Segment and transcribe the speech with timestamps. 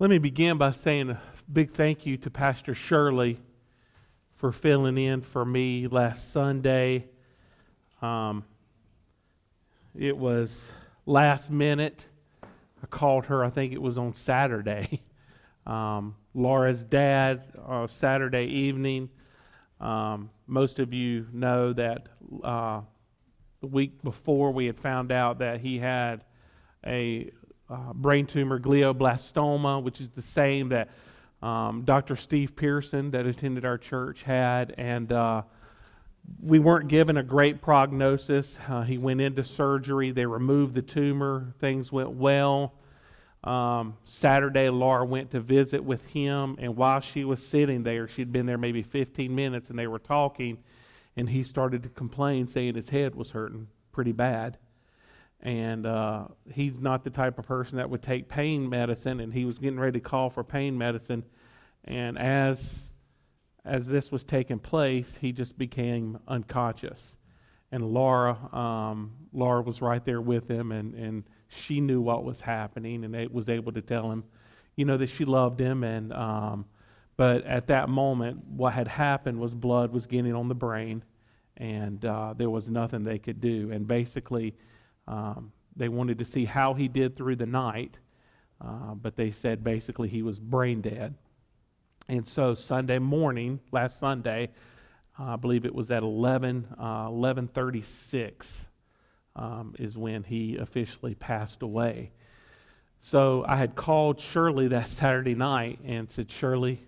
[0.00, 1.20] Let me begin by saying a
[1.52, 3.40] big thank you to Pastor Shirley
[4.36, 7.06] for filling in for me last Sunday.
[8.00, 8.44] Um,
[9.98, 10.56] it was
[11.04, 12.00] last minute.
[12.44, 15.02] I called her, I think it was on Saturday.
[15.66, 19.10] Um, Laura's dad, uh, Saturday evening.
[19.82, 22.08] Um, most of you know that
[22.42, 22.80] uh,
[23.60, 26.24] the week before we had found out that he had
[26.86, 27.30] a
[27.70, 30.88] uh, brain tumor, glioblastoma, which is the same that
[31.42, 32.16] um, Dr.
[32.16, 34.74] Steve Pearson, that attended our church, had.
[34.78, 35.42] And uh,
[36.42, 38.56] we weren't given a great prognosis.
[38.68, 42.74] Uh, he went into surgery, they removed the tumor, things went well.
[43.44, 48.32] Um, Saturday, Laura went to visit with him, and while she was sitting there, she'd
[48.32, 50.58] been there maybe 15 minutes, and they were talking,
[51.16, 54.58] and he started to complain, saying his head was hurting pretty bad
[55.42, 59.44] and uh, he's not the type of person that would take pain medicine and he
[59.44, 61.24] was getting ready to call for pain medicine.
[61.84, 62.60] And as
[63.64, 67.16] as this was taking place he just became unconscious.
[67.70, 72.40] And laura um, laura was right there with him and, and she knew what was
[72.40, 74.24] happening and it was able to tell him
[74.74, 75.84] you know that she loved him.
[75.84, 76.64] And um,
[77.16, 81.04] but at that moment what had happened was blood was getting on the brain
[81.58, 83.70] and uh, there was nothing they could do.
[83.70, 84.56] And basically
[85.08, 87.96] um, they wanted to see how he did through the night,
[88.60, 91.14] uh, but they said basically he was brain dead.
[92.08, 94.50] And so Sunday morning, last Sunday,
[95.18, 98.46] uh, I believe it was at 11, uh, 1136
[99.34, 102.10] um, is when he officially passed away.
[103.00, 106.80] So I had called Shirley that Saturday night and said, Shirley,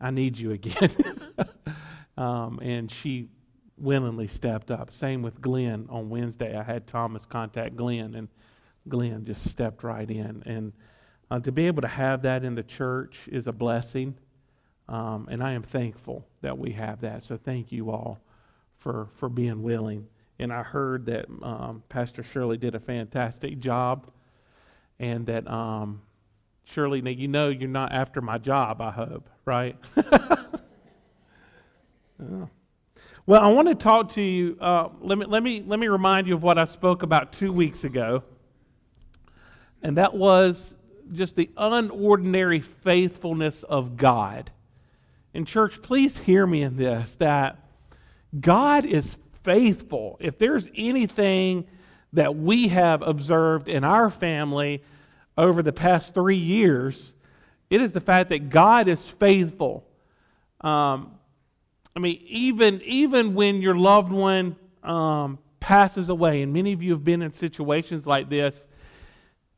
[0.00, 0.90] I need you again.
[2.16, 3.30] um, and she
[3.78, 4.92] willingly stepped up.
[4.92, 6.56] Same with Glenn on Wednesday.
[6.56, 8.28] I had Thomas contact Glenn, and
[8.88, 10.42] Glenn just stepped right in.
[10.46, 10.72] And
[11.30, 14.14] uh, to be able to have that in the church is a blessing,
[14.88, 17.24] um, and I am thankful that we have that.
[17.24, 18.18] So thank you all
[18.78, 20.06] for for being willing.
[20.38, 24.06] And I heard that um, Pastor Shirley did a fantastic job,
[25.00, 26.02] and that um,
[26.64, 28.80] Shirley, now you know you're not after my job.
[28.80, 29.76] I hope, right?
[32.22, 32.48] oh.
[33.28, 34.56] Well, I want to talk to you.
[34.60, 37.52] Uh, let, me, let, me, let me remind you of what I spoke about two
[37.52, 38.22] weeks ago.
[39.82, 40.76] And that was
[41.10, 44.52] just the unordinary faithfulness of God.
[45.34, 47.58] And, church, please hear me in this that
[48.38, 50.18] God is faithful.
[50.20, 51.66] If there's anything
[52.12, 54.84] that we have observed in our family
[55.36, 57.12] over the past three years,
[57.70, 59.84] it is the fact that God is faithful.
[60.60, 61.10] Um,
[61.96, 66.92] I mean, even even when your loved one um, passes away, and many of you
[66.92, 68.66] have been in situations like this,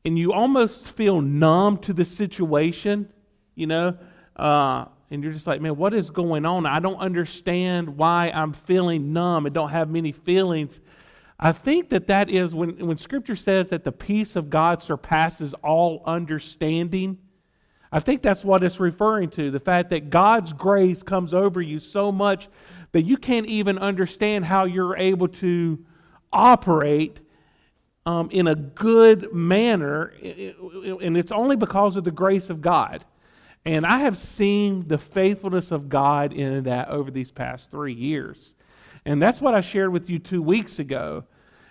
[0.04, 3.08] and you almost feel numb to the situation,
[3.56, 3.98] you know,
[4.36, 6.64] uh, and you're just like, man, what is going on?
[6.64, 9.46] I don't understand why I'm feeling numb.
[9.46, 10.78] and don't have many feelings.
[11.40, 15.54] I think that that is when when Scripture says that the peace of God surpasses
[15.54, 17.18] all understanding
[17.90, 21.78] I think that's what it's referring to the fact that God's grace comes over you
[21.78, 22.48] so much
[22.92, 25.78] that you can't even understand how you're able to
[26.32, 27.20] operate
[28.06, 33.04] um, in a good manner, and it's only because of the grace of God.
[33.66, 38.54] And I have seen the faithfulness of God in that over these past three years.
[39.04, 41.24] And that's what I shared with you two weeks ago.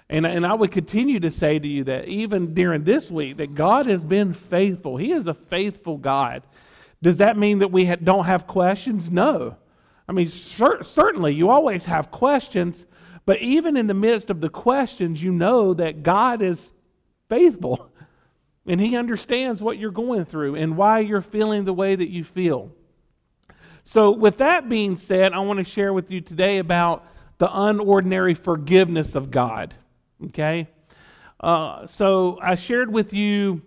[0.10, 3.56] And, and I would continue to say to you that even during this week, that
[3.56, 4.96] God has been faithful.
[4.96, 6.44] He is a faithful God.
[7.02, 9.10] Does that mean that we ha- don't have questions?
[9.10, 9.58] No.
[10.08, 12.86] I mean, cer- certainly you always have questions,
[13.26, 16.72] but even in the midst of the questions, you know that God is
[17.28, 17.92] faithful
[18.66, 22.24] and He understands what you're going through and why you're feeling the way that you
[22.24, 22.72] feel.
[23.84, 27.06] So, with that being said, I want to share with you today about
[27.38, 29.74] the unordinary forgiveness of God.
[30.26, 30.68] Okay?
[31.40, 33.62] Uh, so I shared with you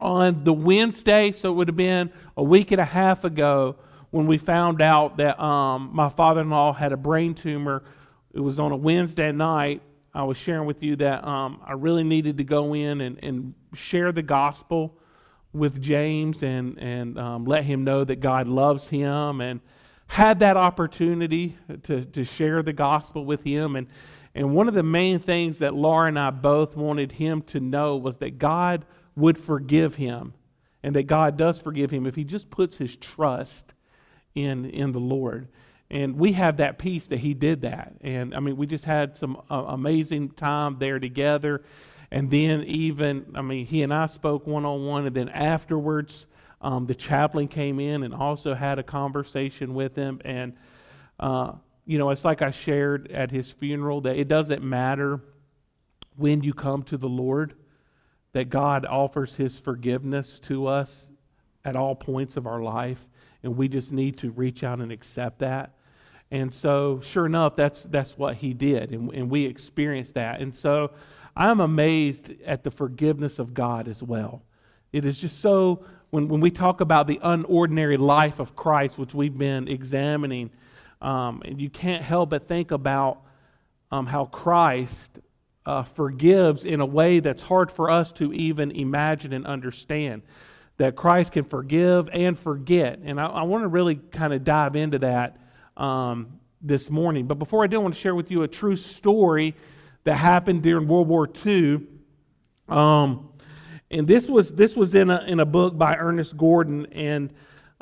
[0.00, 3.76] on the Wednesday, so it would have been a week and a half ago
[4.10, 7.84] when we found out that um, my father in law had a brain tumor.
[8.34, 9.80] It was on a Wednesday night.
[10.12, 13.54] I was sharing with you that um, I really needed to go in and, and
[13.74, 14.98] share the gospel
[15.52, 19.60] with James and, and um, let him know that God loves him and
[20.06, 23.76] had that opportunity to, to share the gospel with him.
[23.76, 23.86] And
[24.34, 27.96] and one of the main things that Laura and I both wanted him to know
[27.96, 28.84] was that God
[29.14, 30.32] would forgive him
[30.82, 33.74] and that God does forgive him if he just puts his trust
[34.34, 35.48] in, in the Lord.
[35.90, 37.92] And we have that peace that he did that.
[38.00, 41.62] And I mean, we just had some uh, amazing time there together.
[42.10, 46.26] And then, even, I mean, he and I spoke one on one, and then afterwards,
[46.60, 50.20] um, the chaplain came in and also had a conversation with him.
[50.24, 50.54] And,
[51.20, 51.52] uh,
[51.84, 55.20] you know, it's like I shared at his funeral that it doesn't matter
[56.16, 57.54] when you come to the Lord,
[58.32, 61.06] that God offers his forgiveness to us
[61.64, 62.98] at all points of our life,
[63.42, 65.74] and we just need to reach out and accept that.
[66.30, 70.40] And so, sure enough, that's, that's what he did, and, and we experienced that.
[70.40, 70.92] And so,
[71.36, 74.42] I'm amazed at the forgiveness of God as well.
[74.92, 79.14] It is just so, when, when we talk about the unordinary life of Christ, which
[79.14, 80.50] we've been examining,
[81.02, 83.20] um, and you can't help but think about
[83.90, 85.18] um, how Christ
[85.66, 90.22] uh, forgives in a way that's hard for us to even imagine and understand.
[90.78, 93.00] That Christ can forgive and forget.
[93.04, 95.36] And I, I want to really kind of dive into that
[95.76, 97.26] um, this morning.
[97.26, 99.54] But before I do, I want to share with you a true story
[100.04, 101.82] that happened during World War II.
[102.68, 103.28] Um,
[103.90, 107.32] and this was this was in a in a book by Ernest Gordon, and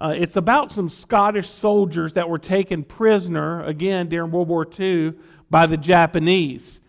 [0.00, 5.12] uh, it's about some Scottish soldiers that were taken prisoner again during World War II
[5.50, 6.80] by the Japanese.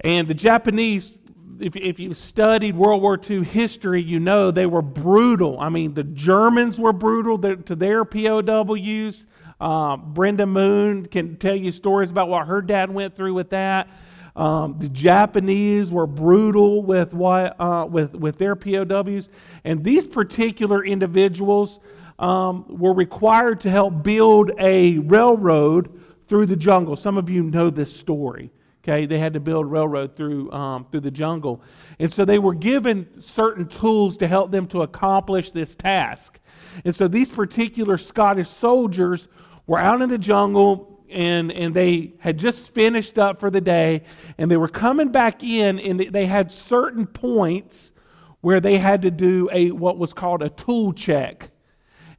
[0.00, 1.12] And the Japanese,
[1.58, 5.58] if, if you've studied World War II history, you know they were brutal.
[5.58, 9.26] I mean, the Germans were brutal to their POWs.
[9.58, 13.88] Uh, Brenda Moon can tell you stories about what her dad went through with that.
[14.34, 19.28] Um, the Japanese were brutal with, what, uh, with, with their POWs.
[19.64, 21.80] And these particular individuals
[22.18, 26.96] um, were required to help build a railroad through the jungle.
[26.96, 28.50] Some of you know this story.
[28.82, 31.62] Okay, they had to build railroad through um, through the jungle,
[32.00, 36.40] and so they were given certain tools to help them to accomplish this task.
[36.84, 39.28] And so these particular Scottish soldiers
[39.68, 44.02] were out in the jungle, and and they had just finished up for the day,
[44.38, 47.92] and they were coming back in, and they had certain points
[48.40, 51.51] where they had to do a what was called a tool check.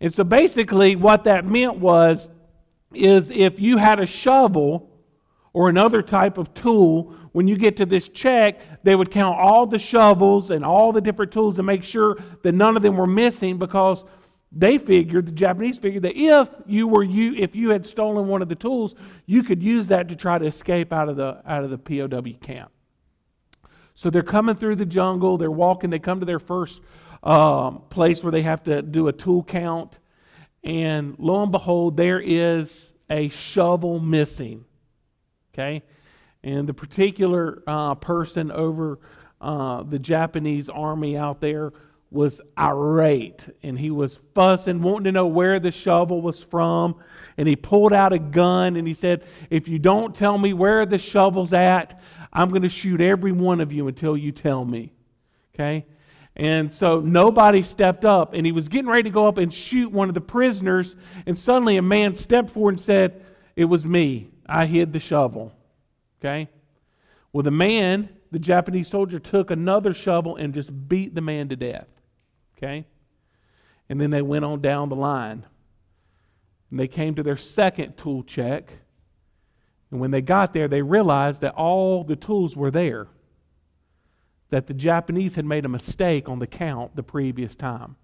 [0.03, 2.29] And so basically, what that meant was,
[2.93, 4.91] is if you had a shovel
[5.53, 9.65] or another type of tool, when you get to this check, they would count all
[9.65, 13.07] the shovels and all the different tools to make sure that none of them were
[13.07, 14.03] missing because
[14.51, 18.41] they figured, the Japanese figured that if you were you if you had stolen one
[18.41, 18.95] of the tools,
[19.25, 22.37] you could use that to try to escape out of the out of the POW
[22.41, 22.73] camp.
[23.93, 26.81] So they're coming through the jungle, they're walking, they come to their first
[27.23, 29.97] um, place where they have to do a tool count,
[30.63, 32.69] and lo and behold, there is
[33.09, 34.65] a shovel missing.
[35.53, 35.83] Okay?
[36.43, 38.99] And the particular uh, person over
[39.39, 41.73] uh, the Japanese army out there
[42.11, 46.95] was irate and he was fussing, wanting to know where the shovel was from.
[47.37, 50.85] And he pulled out a gun and he said, If you don't tell me where
[50.85, 51.99] the shovel's at,
[52.31, 54.91] I'm going to shoot every one of you until you tell me.
[55.53, 55.85] Okay?
[56.35, 59.91] And so nobody stepped up, and he was getting ready to go up and shoot
[59.91, 60.95] one of the prisoners,
[61.27, 63.23] and suddenly a man stepped forward and said,
[63.55, 64.29] It was me.
[64.47, 65.53] I hid the shovel.
[66.19, 66.49] Okay?
[67.31, 71.55] Well, the man, the Japanese soldier, took another shovel and just beat the man to
[71.55, 71.87] death.
[72.57, 72.85] Okay?
[73.89, 75.45] And then they went on down the line.
[76.71, 78.71] And they came to their second tool check.
[79.91, 83.07] And when they got there, they realized that all the tools were there.
[84.53, 87.95] That the Japanese had made a mistake on the count the previous time.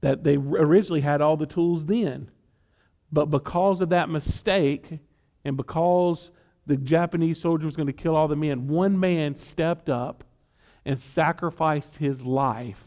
[0.00, 2.30] That they originally had all the tools then.
[3.10, 5.00] But because of that mistake,
[5.44, 6.30] and because
[6.66, 10.22] the Japanese soldier was going to kill all the men, one man stepped up
[10.84, 12.84] and sacrificed his life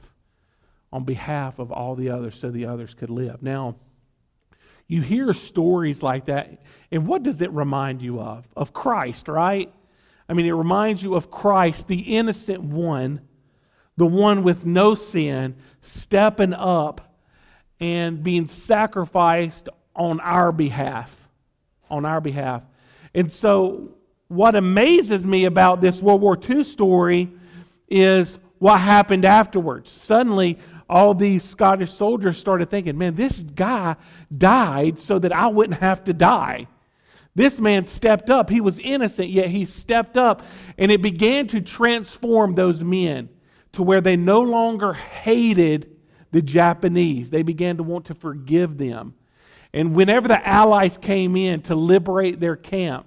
[0.94, 3.44] on behalf of all the others so the others could live.
[3.44, 3.76] Now,
[4.88, 6.62] you hear stories like that,
[6.94, 8.48] and what does it remind you of?
[8.56, 9.70] Of Christ, right?
[10.30, 13.22] I mean, it reminds you of Christ, the innocent one,
[13.96, 17.16] the one with no sin, stepping up
[17.80, 21.14] and being sacrificed on our behalf.
[21.90, 22.64] On our behalf.
[23.14, 23.90] And so,
[24.28, 27.32] what amazes me about this World War II story
[27.88, 29.90] is what happened afterwards.
[29.90, 33.96] Suddenly, all these Scottish soldiers started thinking, man, this guy
[34.36, 36.68] died so that I wouldn't have to die.
[37.38, 38.50] This man stepped up.
[38.50, 40.42] He was innocent, yet he stepped up,
[40.76, 43.30] and it began to transform those men
[43.74, 45.96] to where they no longer hated
[46.32, 47.30] the Japanese.
[47.30, 49.14] They began to want to forgive them.
[49.72, 53.06] And whenever the Allies came in to liberate their camp,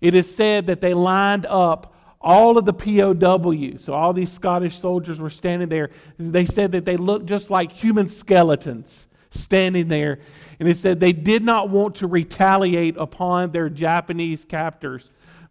[0.00, 3.82] it is said that they lined up all of the POWs.
[3.82, 5.90] So all these Scottish soldiers were standing there.
[6.16, 10.20] They said that they looked just like human skeletons standing there.
[10.58, 15.10] And it said they did not want to retaliate upon their Japanese captors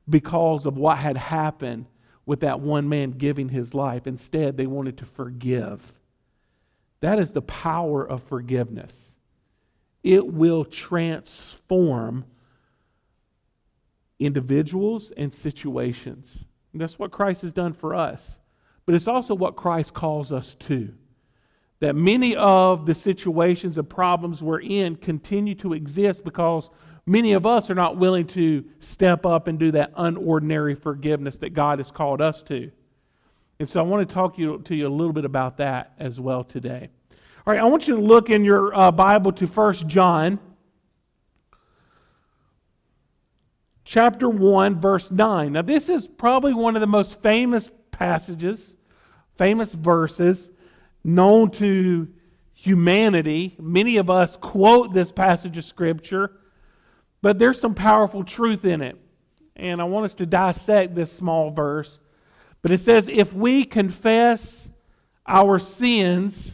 [0.09, 1.85] because of what had happened
[2.25, 4.07] with that one man giving his life.
[4.07, 5.81] Instead, they wanted to forgive.
[7.01, 8.93] That is the power of forgiveness.
[10.03, 12.25] It will transform
[14.19, 16.31] individuals and situations.
[16.71, 18.21] And that's what Christ has done for us.
[18.85, 20.93] But it's also what Christ calls us to.
[21.83, 26.69] That many of the situations and problems we're in continue to exist because
[27.05, 31.53] many of us are not willing to step up and do that unordinary forgiveness that
[31.53, 32.71] God has called us to.
[33.59, 36.21] And so I want to talk you, to you a little bit about that as
[36.21, 36.87] well today.
[37.45, 40.39] All right, I want you to look in your uh, Bible to First John
[43.83, 45.51] chapter 1 verse 9.
[45.51, 48.73] Now this is probably one of the most famous passages,
[49.35, 50.49] famous verses
[51.03, 52.07] known to
[52.53, 53.55] humanity.
[53.60, 56.39] Many of us quote this passage of scripture
[57.24, 58.98] but there's some powerful truth in it.
[59.55, 62.00] And I want us to dissect this small verse.
[62.62, 64.67] But it says, If we confess
[65.25, 66.51] our sins,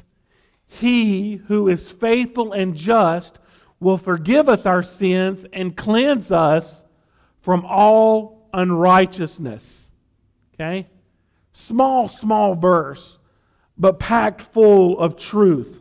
[0.68, 3.40] he who is faithful and just
[3.80, 6.84] will forgive us our sins and cleanse us
[7.42, 9.88] from all unrighteousness.
[10.54, 10.88] Okay?
[11.54, 13.18] Small, small verse,
[13.80, 15.80] but packed full of truth.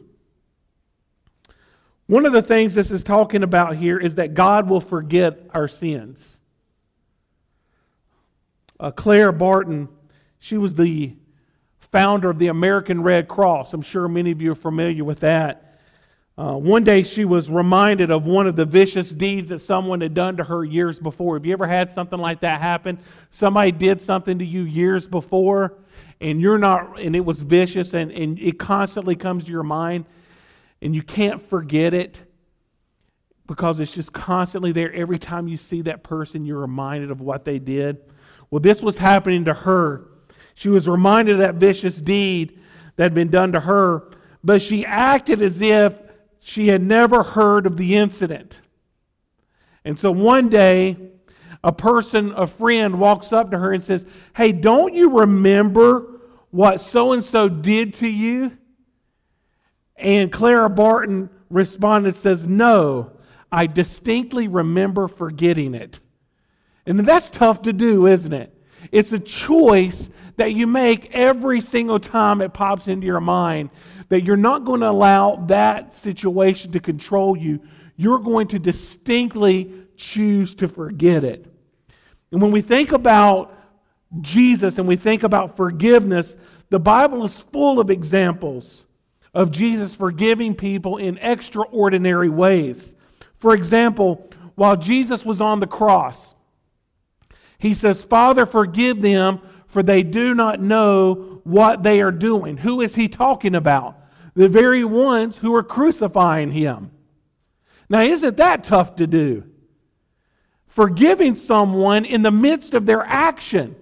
[2.07, 5.69] One of the things this is talking about here is that God will forget our
[5.69, 6.25] sins.
[8.81, 9.89] Uh, Clara Barton,
[10.39, 11.15] she was the
[11.81, 13.73] founder of the American Red Cross.
[13.75, 15.81] I'm sure many of you are familiar with that.
[16.39, 20.15] Uh, one day she was reminded of one of the vicious deeds that someone had
[20.15, 21.35] done to her years before.
[21.35, 23.01] Have you ever had something like that happen?
[23.33, 25.75] Somebody did something to you years before,
[26.21, 30.05] and you're not, and it was vicious, and, and it constantly comes to your mind
[30.81, 32.23] and you can't forget it
[33.47, 34.93] because it's just constantly there.
[34.93, 37.99] Every time you see that person, you're reminded of what they did.
[38.51, 40.09] Well, this was happening to her.
[40.55, 42.61] She was reminded of that vicious deed
[42.97, 44.11] that had been done to her,
[44.45, 45.99] but she acted as if
[46.41, 48.61] she had never heard of the incident.
[49.85, 50.97] And so one day,
[51.69, 56.21] a person, a friend, walks up to her and says, Hey, don't you remember
[56.51, 58.57] what so and so did to you?
[59.95, 63.13] And Clara Barton responded, says, No,
[63.53, 66.01] I distinctly remember forgetting it.
[66.87, 68.51] And that's tough to do, isn't it?
[68.91, 73.69] It's a choice that you make every single time it pops into your mind
[74.09, 77.61] that you're not going to allow that situation to control you.
[77.97, 81.53] You're going to distinctly choose to forget it.
[82.31, 83.55] And when we think about
[84.21, 86.35] Jesus and we think about forgiveness,
[86.71, 88.85] the Bible is full of examples
[89.35, 92.95] of Jesus forgiving people in extraordinary ways.
[93.37, 96.35] For example, while Jesus was on the cross,
[97.59, 102.57] he says, Father, forgive them, for they do not know what they are doing.
[102.57, 103.97] Who is he talking about?
[104.35, 106.91] The very ones who are crucifying him.
[107.89, 109.45] Now, isn't that tough to do?
[110.79, 113.75] Forgiving someone in the midst of their action.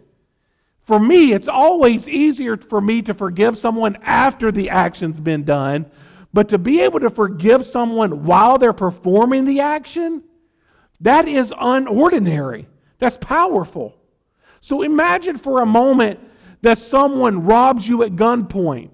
[0.84, 5.90] For me, it's always easier for me to forgive someone after the action's been done,
[6.32, 10.22] but to be able to forgive someone while they're performing the action,
[11.02, 12.64] that is unordinary.
[12.98, 13.94] That's powerful.
[14.62, 16.18] So imagine for a moment
[16.62, 18.88] that someone robs you at gunpoint.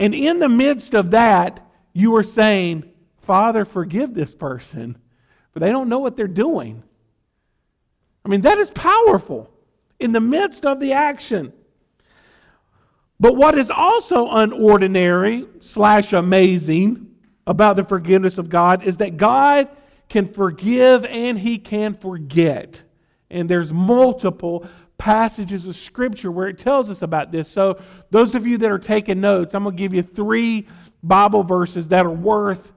[0.00, 2.82] And in the midst of that, you are saying,
[3.20, 4.98] Father, forgive this person,
[5.52, 6.82] but they don't know what they're doing.
[8.24, 9.50] I mean, that is powerful
[9.98, 11.52] in the midst of the action.
[13.20, 17.08] But what is also unordinary slash amazing
[17.46, 19.68] about the forgiveness of God is that God
[20.08, 22.82] can forgive and he can forget.
[23.30, 24.66] And there's multiple
[24.98, 27.48] passages of scripture where it tells us about this.
[27.48, 30.66] So those of you that are taking notes, I'm going to give you three
[31.02, 32.72] Bible verses that are worth,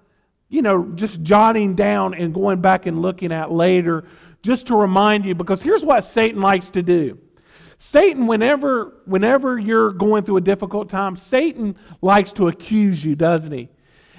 [0.52, 4.04] you know, just jotting down and going back and looking at later
[4.44, 7.18] just to remind you, because here's what Satan likes to do.
[7.80, 13.52] Satan, whenever, whenever you're going through a difficult time, Satan likes to accuse you, doesn't
[13.52, 13.70] he?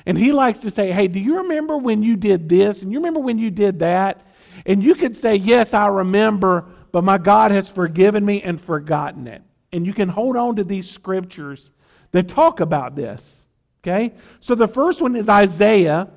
[0.06, 2.82] And he likes to say, Hey, do you remember when you did this?
[2.82, 4.26] And you remember when you did that?
[4.64, 9.28] And you could say, Yes, I remember, but my God has forgiven me and forgotten
[9.28, 9.42] it.
[9.72, 11.70] And you can hold on to these scriptures
[12.12, 13.42] that talk about this.
[13.82, 14.12] Okay?
[14.40, 16.08] So the first one is Isaiah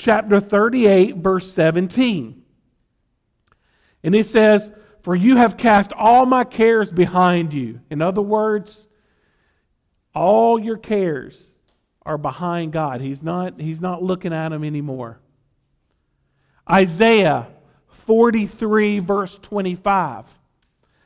[0.00, 2.42] chapter 38, verse 17.
[4.02, 7.80] And he says, For you have cast all my cares behind you.
[7.90, 8.88] In other words,
[10.14, 11.46] all your cares
[12.06, 13.02] are behind God.
[13.02, 15.20] He's not, he's not looking at them anymore.
[16.68, 17.48] Isaiah
[18.06, 20.26] 43, verse 25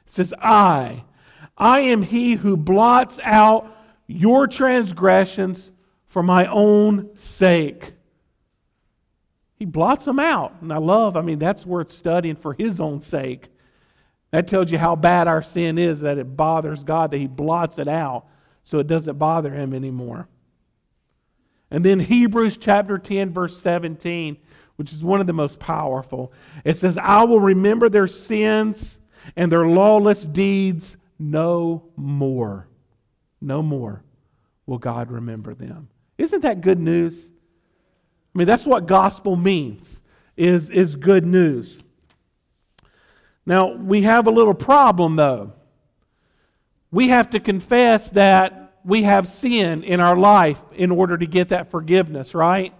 [0.07, 1.03] says, I,
[1.59, 5.73] I am he who blots out your transgressions
[6.07, 7.95] for my own sake.
[9.57, 10.55] He blots them out.
[10.61, 13.49] And I love, I mean, that's worth studying for his own sake.
[14.31, 17.79] That tells you how bad our sin is, that it bothers God, that he blots
[17.79, 18.27] it out
[18.65, 20.27] so it doesn't bother him anymore.
[21.71, 24.37] And then Hebrews chapter 10, verse 17,
[24.77, 26.33] which is one of the most powerful.
[26.65, 28.99] It says, I will remember their sins
[29.37, 32.67] and their lawless deeds no more.
[33.41, 34.03] No more
[34.67, 35.89] will God remember them.
[36.19, 37.15] Isn't that good news?
[38.35, 39.87] I mean, that's what gospel means,
[40.37, 41.83] is, is good news.
[43.47, 45.53] Now, we have a little problem, though.
[46.91, 51.51] We have to confess that we have sin in our life in order to get
[51.51, 52.75] that forgiveness, right?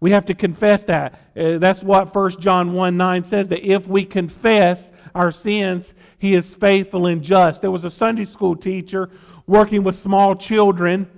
[0.00, 1.20] We have to confess that.
[1.36, 6.34] Uh, that's what 1 John 1 9 says that if we confess our sins, he
[6.34, 7.60] is faithful and just.
[7.60, 9.10] There was a Sunday school teacher
[9.46, 11.08] working with small children,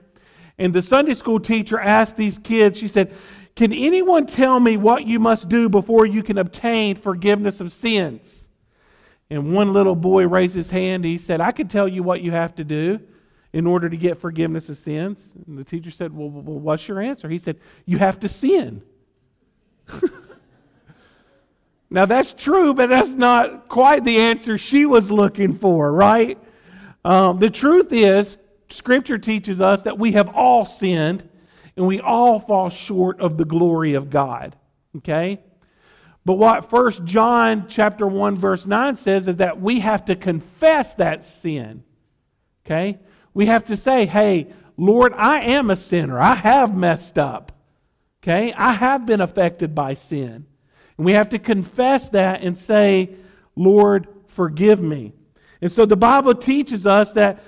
[0.58, 3.14] and the Sunday school teacher asked these kids, she said,
[3.56, 8.46] Can anyone tell me what you must do before you can obtain forgiveness of sins?
[9.30, 11.04] And one little boy raised his hand.
[11.04, 13.00] He said, I can tell you what you have to do
[13.52, 15.26] in order to get forgiveness of sins.
[15.46, 17.28] And the teacher said, Well, well what's your answer?
[17.28, 18.82] He said, You have to sin.
[21.90, 26.38] now, that's true, but that's not quite the answer she was looking for, right?
[27.04, 28.36] Um, the truth is,
[28.72, 31.28] Scripture teaches us that we have all sinned
[31.76, 34.56] and we all fall short of the glory of God.
[34.96, 35.40] Okay?
[36.24, 40.94] But what First John chapter 1 verse 9 says is that we have to confess
[40.94, 41.82] that sin.
[42.64, 42.98] Okay?
[43.34, 46.20] We have to say, "Hey, Lord, I am a sinner.
[46.20, 47.52] I have messed up."
[48.22, 48.52] Okay?
[48.52, 50.46] I have been affected by sin.
[50.96, 53.16] And we have to confess that and say,
[53.56, 55.14] "Lord, forgive me."
[55.60, 57.38] And so the Bible teaches us that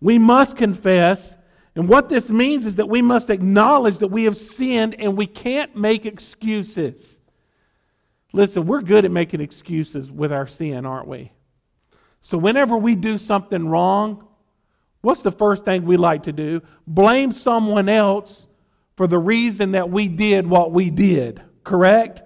[0.00, 1.34] we must confess.
[1.76, 5.26] And what this means is that we must acknowledge that we have sinned and we
[5.26, 7.18] can't make excuses.
[8.32, 11.32] Listen, we're good at making excuses with our sin, aren't we?
[12.22, 14.26] So whenever we do something wrong,
[15.00, 16.60] what's the first thing we like to do?
[16.86, 18.46] Blame someone else
[18.96, 22.22] for the reason that we did what we did, correct?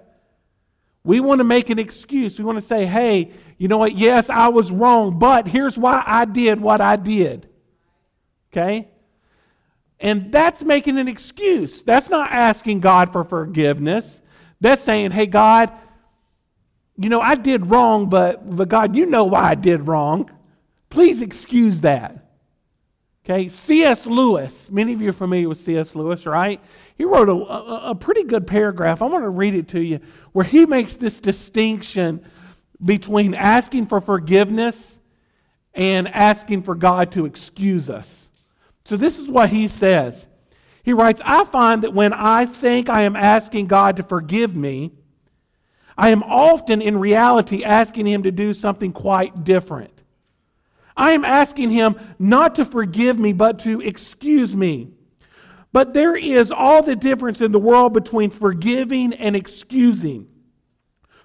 [1.03, 2.37] We want to make an excuse.
[2.37, 3.97] We want to say, hey, you know what?
[3.97, 7.47] Yes, I was wrong, but here's why I did what I did.
[8.55, 8.87] Okay?
[9.99, 11.83] And that's making an excuse.
[11.83, 14.19] That's not asking God for forgiveness.
[14.61, 15.71] That's saying, hey, God,
[16.97, 20.31] you know, I did wrong, but, but God, you know why I did wrong.
[20.89, 22.21] Please excuse that.
[23.25, 24.05] Okay, C.S.
[24.05, 25.95] Lewis, many of you are familiar with C.S.
[25.95, 26.61] Lewis, right?
[26.95, 29.01] He wrote a, a, a pretty good paragraph.
[29.01, 29.99] I want to read it to you
[30.31, 32.23] where he makes this distinction
[32.83, 34.95] between asking for forgiveness
[35.73, 38.24] and asking for God to excuse us.
[38.85, 40.25] So, this is what he says.
[40.83, 44.91] He writes, I find that when I think I am asking God to forgive me,
[45.97, 49.91] I am often in reality asking Him to do something quite different.
[50.95, 54.89] I am asking Him not to forgive me, but to excuse me.
[55.71, 60.27] But there is all the difference in the world between forgiving and excusing.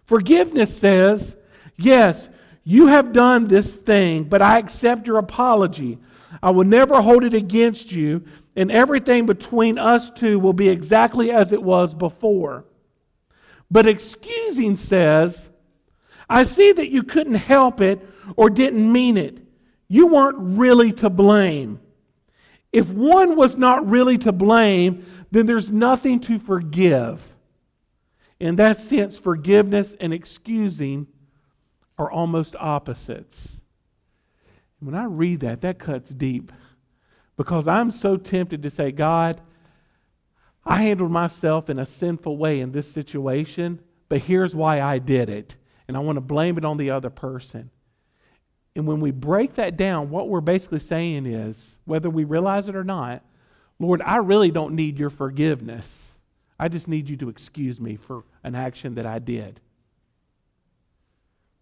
[0.05, 1.37] Forgiveness says,
[1.77, 2.29] Yes,
[2.64, 5.99] you have done this thing, but I accept your apology.
[6.42, 8.24] I will never hold it against you,
[8.56, 12.64] and everything between us two will be exactly as it was before.
[13.70, 15.48] But excusing says,
[16.28, 18.00] I see that you couldn't help it
[18.36, 19.38] or didn't mean it.
[19.88, 21.80] You weren't really to blame.
[22.72, 27.20] If one was not really to blame, then there's nothing to forgive.
[28.38, 31.06] In that sense, forgiveness and excusing
[31.98, 33.38] are almost opposites.
[34.80, 36.52] When I read that, that cuts deep
[37.36, 39.40] because I'm so tempted to say, God,
[40.64, 45.28] I handled myself in a sinful way in this situation, but here's why I did
[45.28, 45.54] it.
[45.88, 47.70] And I want to blame it on the other person.
[48.76, 52.76] And when we break that down, what we're basically saying is, whether we realize it
[52.76, 53.22] or not,
[53.78, 55.88] Lord, I really don't need your forgiveness.
[56.58, 59.60] I just need you to excuse me for an action that I did.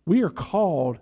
[0.04, 0.98] We are called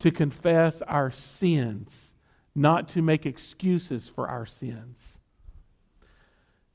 [0.00, 2.14] to confess our sins,
[2.54, 5.18] not to make excuses for our sins.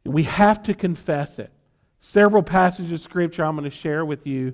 [0.06, 1.52] We have to confess it.
[2.00, 4.54] Several passages of scripture I'm going to share with you.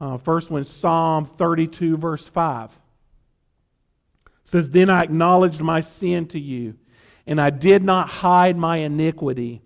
[0.00, 2.70] Uh, first one, Psalm 32, verse 5.
[2.70, 6.74] It says, Then I acknowledged my sin to you,
[7.26, 9.62] and I did not hide my iniquity.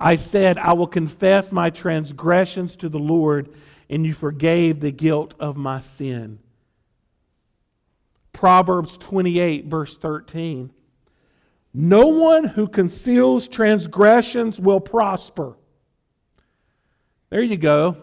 [0.00, 3.54] I said, I will confess my transgressions to the Lord,
[3.90, 6.38] and you forgave the guilt of my sin.
[8.34, 10.70] Proverbs 28, verse 13.
[11.72, 15.56] No one who conceals transgressions will prosper.
[17.30, 17.96] There you go.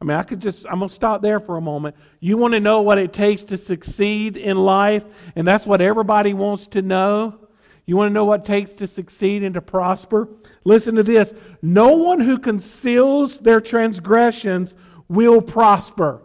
[0.00, 1.96] I mean, I could just, I'm going to stop there for a moment.
[2.20, 5.04] You want to know what it takes to succeed in life,
[5.36, 7.38] and that's what everybody wants to know.
[7.86, 10.28] You want to know what it takes to succeed and to prosper?
[10.64, 14.74] Listen to this no one who conceals their transgressions
[15.08, 16.20] will prosper,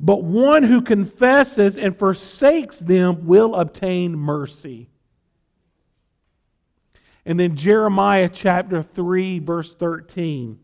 [0.00, 4.88] but one who confesses and forsakes them will obtain mercy.
[7.26, 10.58] And then Jeremiah chapter 3, verse 13.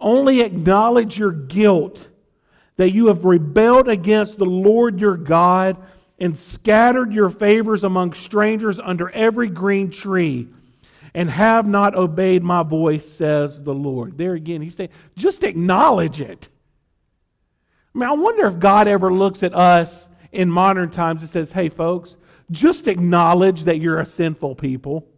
[0.00, 2.08] Only acknowledge your guilt
[2.76, 5.78] that you have rebelled against the Lord your God
[6.18, 10.48] and scattered your favors among strangers under every green tree
[11.14, 14.18] and have not obeyed my voice, says the Lord.
[14.18, 16.50] There again, he's saying, just acknowledge it.
[17.96, 21.50] I mean, I wonder if God ever looks at us in modern times and says,
[21.50, 22.18] hey, folks,
[22.50, 25.08] just acknowledge that you're a sinful people.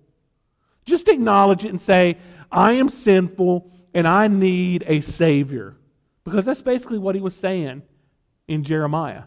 [0.84, 2.18] Just acknowledge it and say,
[2.52, 5.74] I am sinful and I need a Savior.
[6.22, 7.82] Because that's basically what he was saying
[8.46, 9.24] in Jeremiah.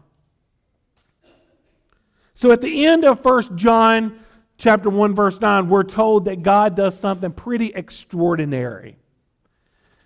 [2.34, 4.22] So at the end of 1 John
[4.58, 8.92] chapter 1 verse 9, we're told that God does something pretty extraordinary.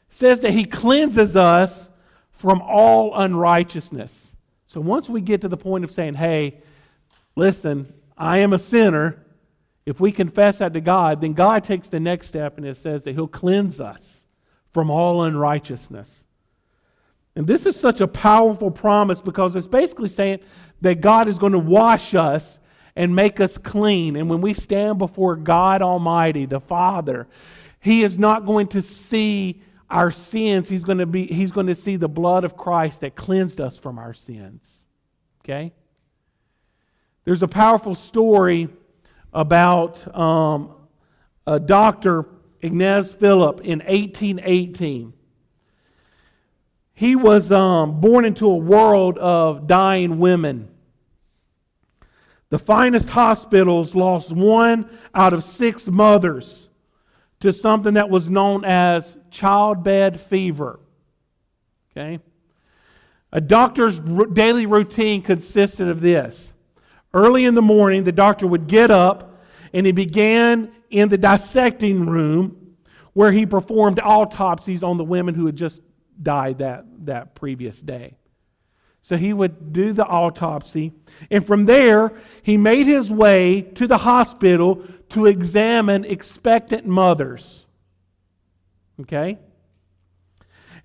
[0.10, 1.90] It says that he cleanses us
[2.36, 4.28] from all unrighteousness.
[4.68, 6.60] So once we get to the point of saying, "Hey,
[7.36, 9.18] listen, I am a sinner,"
[9.86, 13.04] if we confess that to God, then God takes the next step and it says
[13.04, 14.24] that he'll cleanse us
[14.72, 16.26] from all unrighteousness.
[17.36, 20.40] And this is such a powerful promise because it's basically saying
[20.82, 22.58] that God is going to wash us
[22.96, 24.16] and make us clean.
[24.16, 27.28] And when we stand before God Almighty, the Father,
[27.80, 30.68] He is not going to see our sins.
[30.68, 33.78] He's going to, be, he's going to see the blood of Christ that cleansed us
[33.78, 34.64] from our sins.
[35.44, 35.74] Okay?
[37.24, 38.70] There's a powerful story
[39.34, 40.72] about um,
[41.46, 42.26] a doctor
[42.62, 45.14] Ignaz Philipp in 1818.
[46.94, 50.70] He was um, born into a world of dying women.
[52.50, 56.70] The finest hospitals lost one out of six mothers
[57.46, 60.80] to something that was known as childbed fever.
[61.92, 62.20] Okay?
[63.32, 64.00] A doctor's
[64.34, 66.54] daily routine consisted of this.
[67.14, 69.42] Early in the morning, the doctor would get up
[69.74, 72.76] and he began in the dissecting room
[73.14, 75.82] where he performed autopsies on the women who had just
[76.22, 78.16] died that, that previous day.
[79.02, 80.92] So he would do the autopsy,
[81.30, 87.66] and from there, he made his way to the hospital to examine expectant mothers.
[89.02, 89.38] Okay?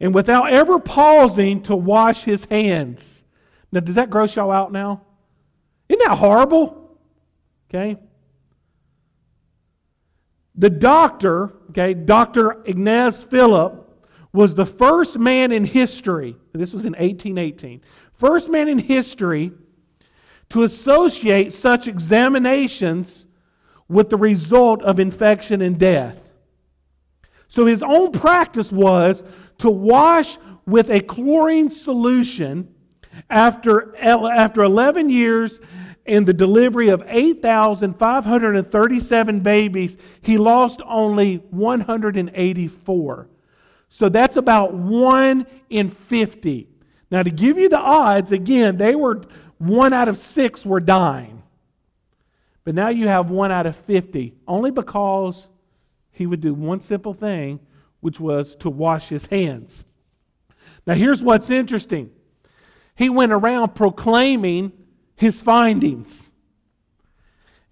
[0.00, 3.24] And without ever pausing to wash his hands.
[3.72, 5.02] Now, does that gross y'all out now?
[5.88, 6.98] Isn't that horrible?
[7.68, 7.96] Okay?
[10.56, 12.62] The doctor, okay, Dr.
[12.64, 13.74] Ignaz Philipp,
[14.33, 17.80] was the first man in history, this was in 1818,
[18.14, 19.52] first man in history
[20.50, 23.26] to associate such examinations
[23.90, 26.22] with the result of infection and death.
[27.48, 29.24] So his own practice was
[29.59, 32.72] to wash with a chlorine solution
[33.29, 35.59] after, after 11 years
[36.07, 43.29] in the delivery of 8,537 babies, he lost only 184.
[43.88, 46.68] So that's about 1 in 50.
[47.11, 49.22] Now, to give you the odds, again, they were
[49.59, 51.39] 1 out of 6 were dying.
[52.64, 55.49] But now you have 1 out of 50, only because
[56.12, 57.61] he would do one simple thing,
[58.01, 59.85] which was to wash his hands.
[60.87, 62.11] Now, here's what's interesting.
[62.94, 64.73] He went around proclaiming
[65.16, 66.20] his findings.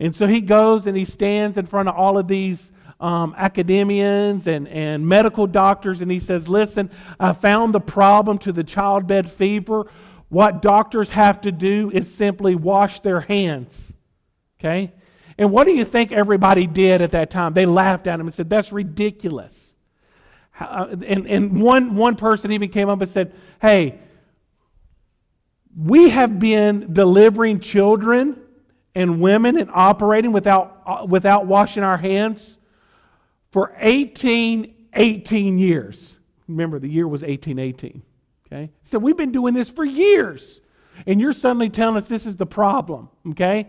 [0.01, 2.71] And so he goes and he stands in front of all of these
[3.01, 8.53] um, academians and, and medical doctors and he says, Listen, I found the problem to
[8.53, 9.87] the childbed fever.
[10.29, 13.93] What doctors have to do is simply wash their hands.
[14.59, 14.93] Okay?
[15.37, 17.55] And what do you think everybody did at that time?
[17.55, 19.73] They laughed at him and said, That's ridiculous.
[20.59, 24.01] Uh, and and one, one person even came up and said, Hey,
[25.77, 28.37] we have been delivering children
[28.95, 32.59] and women and operating without, uh, without washing our hands
[33.53, 36.15] for 18, 18 years.
[36.49, 38.03] Remember, the year was 1818.
[38.47, 38.71] Okay?
[38.85, 40.61] So we've been doing this for years.
[41.07, 43.09] And you're suddenly telling us this is the problem.
[43.31, 43.69] Okay?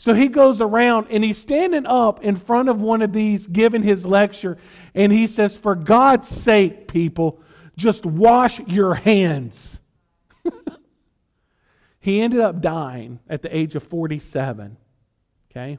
[0.00, 3.82] So he goes around and he's standing up in front of one of these, giving
[3.82, 4.56] his lecture,
[4.94, 7.42] and he says, For God's sake, people,
[7.76, 9.78] just wash your hands.
[12.00, 14.78] He ended up dying at the age of 47.
[15.50, 15.76] Okay?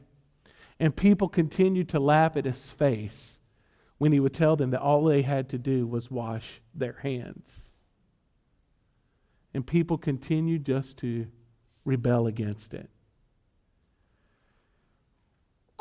[0.80, 3.20] And people continued to laugh at his face
[3.98, 7.50] when he would tell them that all they had to do was wash their hands.
[9.56, 11.26] And people continued just to
[11.86, 12.88] rebel against it.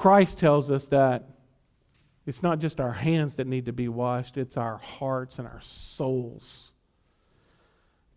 [0.01, 1.29] Christ tells us that
[2.25, 5.61] it's not just our hands that need to be washed, it's our hearts and our
[5.61, 6.73] souls.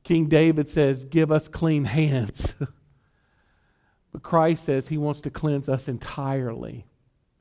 [0.05, 2.53] King David says, Give us clean hands.
[4.13, 6.85] but Christ says he wants to cleanse us entirely.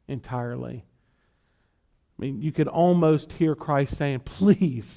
[0.09, 0.85] Entirely.
[2.19, 4.91] I mean, you could almost hear Christ saying, Please,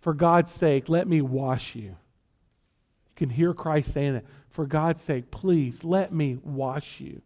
[0.00, 1.82] for God's sake, let me wash you.
[1.82, 1.94] You
[3.14, 4.24] can hear Christ saying that.
[4.48, 7.22] For God's sake, please, let me wash you.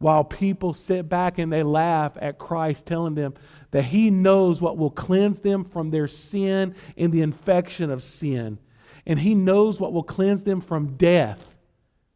[0.00, 3.34] While people sit back and they laugh at Christ, telling them
[3.70, 8.58] that He knows what will cleanse them from their sin and the infection of sin.
[9.06, 11.38] And He knows what will cleanse them from death.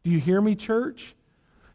[0.03, 1.15] Do you hear me, church?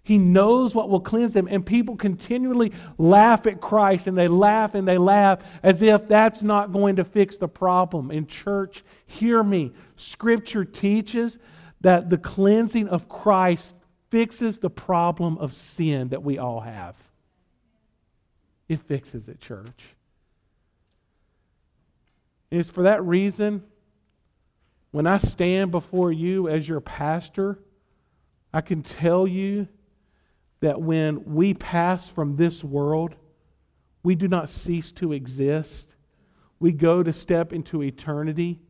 [0.02, 1.46] He knows what will cleanse them.
[1.48, 6.42] And people continually laugh at Christ and they laugh and they laugh as if that's
[6.42, 8.10] not going to fix the problem.
[8.10, 9.70] In church, hear me.
[9.94, 11.38] Scripture teaches
[11.82, 13.74] that the cleansing of Christ
[14.10, 16.96] fixes the problem of sin that we all have.
[18.68, 19.96] It fixes it, church.
[22.50, 23.62] It's for that reason,
[24.90, 27.58] when I stand before you as your pastor,
[28.52, 29.68] I can tell you
[30.60, 33.14] that when we pass from this world,
[34.02, 35.86] we do not cease to exist.
[36.58, 38.60] We go to step into eternity.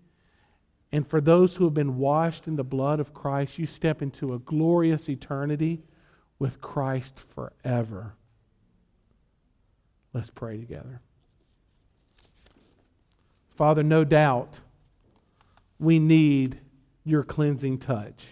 [0.92, 4.34] And for those who have been washed in the blood of Christ, you step into
[4.34, 5.82] a glorious eternity
[6.38, 8.14] with Christ forever.
[10.12, 11.00] Let's pray together.
[13.54, 14.58] Father, no doubt
[15.78, 16.58] we need
[17.04, 18.24] your cleansing touch.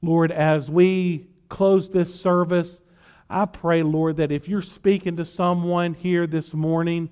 [0.00, 2.78] Lord, as we close this service,
[3.28, 7.10] I pray, Lord, that if you're speaking to someone here this morning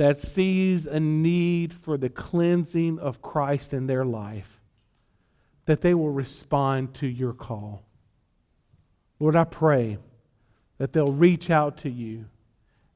[0.00, 4.48] that sees a need for the cleansing of Christ in their life,
[5.66, 7.82] that they will respond to your call.
[9.18, 9.98] Lord, I pray
[10.78, 12.24] that they'll reach out to you,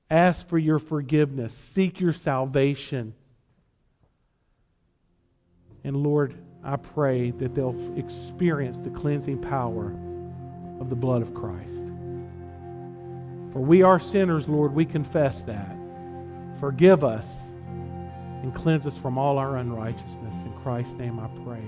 [0.09, 3.13] ask for your forgiveness, seek your salvation.
[5.85, 9.95] And Lord, I pray that they'll experience the cleansing power
[10.81, 11.85] of the blood of Christ.
[13.53, 15.84] For we are sinners, Lord, we confess that.
[16.61, 17.27] Forgive us
[18.43, 20.43] and cleanse us from all our unrighteousness.
[20.45, 21.65] In Christ's name I pray.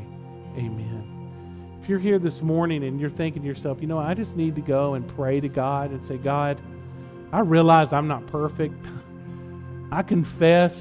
[0.56, 1.78] Amen.
[1.82, 4.54] If you're here this morning and you're thinking to yourself, you know, I just need
[4.56, 6.60] to go and pray to God and say, God,
[7.32, 8.84] I realize I'm not perfect.
[9.90, 10.76] I confess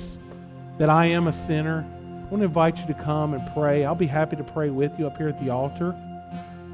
[0.77, 1.85] that I am a sinner.
[2.25, 3.85] I want to invite you to come and pray.
[3.85, 5.89] I'll be happy to pray with you up here at the altar.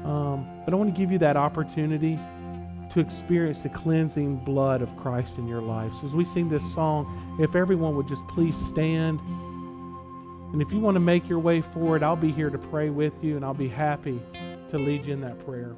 [0.04, 2.18] Um, but I want to give you that opportunity
[2.92, 5.92] to experience the cleansing blood of Christ in your life.
[5.94, 9.20] So as we sing this song, if everyone would just please stand.
[10.52, 13.14] And if you want to make your way forward, I'll be here to pray with
[13.22, 14.20] you and I'll be happy
[14.70, 15.74] to lead you in that prayer.